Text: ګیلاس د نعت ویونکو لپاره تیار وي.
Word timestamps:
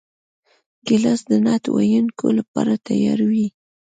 ګیلاس 0.87 1.21
د 1.29 1.31
نعت 1.45 1.63
ویونکو 1.69 2.27
لپاره 2.37 2.73
تیار 2.87 3.19
وي. 3.29 3.47